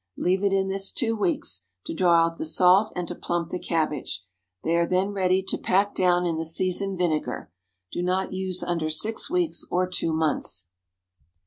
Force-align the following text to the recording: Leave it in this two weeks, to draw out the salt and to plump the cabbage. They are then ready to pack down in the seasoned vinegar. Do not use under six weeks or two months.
Leave 0.17 0.43
it 0.43 0.51
in 0.51 0.67
this 0.67 0.91
two 0.91 1.15
weeks, 1.15 1.65
to 1.85 1.93
draw 1.93 2.25
out 2.25 2.37
the 2.37 2.43
salt 2.43 2.91
and 2.95 3.07
to 3.07 3.13
plump 3.13 3.49
the 3.49 3.59
cabbage. 3.59 4.25
They 4.63 4.75
are 4.75 4.87
then 4.87 5.09
ready 5.11 5.43
to 5.49 5.59
pack 5.59 5.93
down 5.93 6.25
in 6.25 6.37
the 6.37 6.43
seasoned 6.43 6.97
vinegar. 6.97 7.51
Do 7.91 8.01
not 8.01 8.33
use 8.33 8.63
under 8.63 8.89
six 8.89 9.29
weeks 9.29 9.63
or 9.69 9.87
two 9.87 10.11
months. 10.11 10.69